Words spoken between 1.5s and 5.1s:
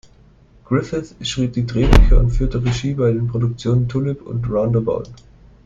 die Drehbücher und führte Regie bei den Produktionen "Tulip" und "Roundabout".